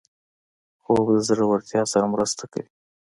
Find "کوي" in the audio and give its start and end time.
2.51-2.67